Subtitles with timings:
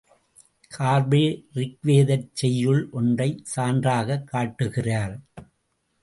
[0.71, 1.19] கார்பே,
[1.53, 5.15] ரிக்வேதச் செய்யுள் ஒன்றைச் சான்றாகக் காட்டுகிறார்.